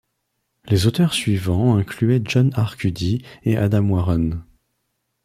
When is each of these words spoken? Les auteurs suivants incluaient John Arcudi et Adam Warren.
Les 0.65 0.87
auteurs 0.87 1.13
suivants 1.13 1.75
incluaient 1.77 2.23
John 2.25 2.49
Arcudi 2.55 3.23
et 3.43 3.55
Adam 3.55 3.87
Warren. 3.87 4.43